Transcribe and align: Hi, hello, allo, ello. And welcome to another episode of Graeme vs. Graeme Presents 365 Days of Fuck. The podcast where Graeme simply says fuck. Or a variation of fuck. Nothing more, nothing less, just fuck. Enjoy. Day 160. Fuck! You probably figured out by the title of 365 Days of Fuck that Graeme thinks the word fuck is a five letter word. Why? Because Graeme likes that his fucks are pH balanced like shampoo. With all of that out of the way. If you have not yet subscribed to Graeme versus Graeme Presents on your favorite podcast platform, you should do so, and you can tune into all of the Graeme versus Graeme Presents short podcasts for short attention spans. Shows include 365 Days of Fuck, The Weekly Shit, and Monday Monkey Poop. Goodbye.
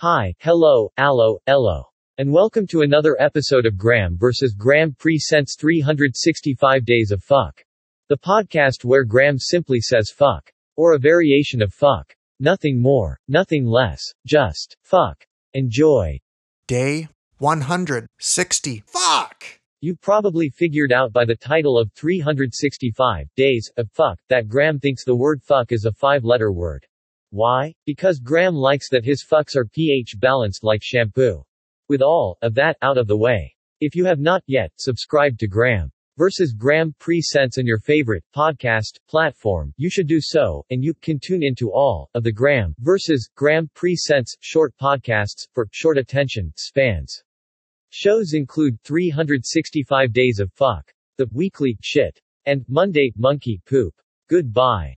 Hi, 0.00 0.34
hello, 0.40 0.90
allo, 0.98 1.38
ello. 1.46 1.84
And 2.18 2.30
welcome 2.30 2.66
to 2.66 2.82
another 2.82 3.16
episode 3.18 3.64
of 3.64 3.78
Graeme 3.78 4.18
vs. 4.18 4.52
Graeme 4.52 4.94
Presents 4.98 5.56
365 5.58 6.84
Days 6.84 7.12
of 7.12 7.24
Fuck. 7.24 7.64
The 8.10 8.18
podcast 8.18 8.84
where 8.84 9.04
Graeme 9.04 9.38
simply 9.38 9.80
says 9.80 10.12
fuck. 10.14 10.52
Or 10.76 10.92
a 10.92 10.98
variation 10.98 11.62
of 11.62 11.72
fuck. 11.72 12.12
Nothing 12.40 12.78
more, 12.78 13.18
nothing 13.26 13.64
less, 13.64 14.02
just 14.26 14.76
fuck. 14.82 15.24
Enjoy. 15.54 16.20
Day 16.68 17.08
160. 17.38 18.82
Fuck! 18.86 19.44
You 19.80 19.96
probably 19.96 20.50
figured 20.50 20.92
out 20.92 21.10
by 21.10 21.24
the 21.24 21.36
title 21.36 21.78
of 21.78 21.90
365 21.94 23.28
Days 23.34 23.70
of 23.78 23.90
Fuck 23.92 24.18
that 24.28 24.46
Graeme 24.46 24.78
thinks 24.78 25.06
the 25.06 25.16
word 25.16 25.40
fuck 25.42 25.72
is 25.72 25.86
a 25.86 25.92
five 25.92 26.22
letter 26.22 26.52
word. 26.52 26.84
Why? 27.36 27.74
Because 27.84 28.18
Graeme 28.18 28.54
likes 28.54 28.88
that 28.88 29.04
his 29.04 29.22
fucks 29.22 29.56
are 29.56 29.66
pH 29.66 30.16
balanced 30.18 30.64
like 30.64 30.80
shampoo. 30.82 31.44
With 31.86 32.00
all 32.00 32.38
of 32.40 32.54
that 32.54 32.78
out 32.80 32.96
of 32.96 33.08
the 33.08 33.16
way. 33.18 33.54
If 33.78 33.94
you 33.94 34.06
have 34.06 34.20
not 34.20 34.42
yet 34.46 34.72
subscribed 34.78 35.38
to 35.40 35.46
Graeme 35.46 35.92
versus 36.16 36.54
Graeme 36.54 36.94
Presents 36.98 37.58
on 37.58 37.66
your 37.66 37.78
favorite 37.78 38.24
podcast 38.34 39.00
platform, 39.06 39.74
you 39.76 39.90
should 39.90 40.06
do 40.06 40.18
so, 40.18 40.64
and 40.70 40.82
you 40.82 40.94
can 40.94 41.20
tune 41.22 41.42
into 41.42 41.70
all 41.70 42.08
of 42.14 42.24
the 42.24 42.32
Graeme 42.32 42.74
versus 42.78 43.28
Graeme 43.36 43.68
Presents 43.74 44.34
short 44.40 44.72
podcasts 44.80 45.46
for 45.52 45.68
short 45.72 45.98
attention 45.98 46.54
spans. 46.56 47.22
Shows 47.90 48.32
include 48.32 48.80
365 48.82 50.10
Days 50.14 50.40
of 50.40 50.50
Fuck, 50.54 50.90
The 51.18 51.28
Weekly 51.32 51.76
Shit, 51.82 52.18
and 52.46 52.64
Monday 52.66 53.12
Monkey 53.14 53.60
Poop. 53.66 53.94
Goodbye. 54.30 54.94